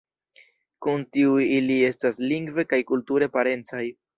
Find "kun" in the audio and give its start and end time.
0.85-1.03